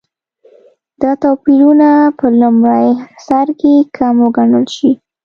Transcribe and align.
دا 1.01 1.11
توپیرونه 1.21 1.89
په 2.17 2.25
لومړي 2.41 2.87
سرکې 3.25 3.75
کم 3.97 4.15
وګڼل 4.23 4.65
شي. 4.75 4.91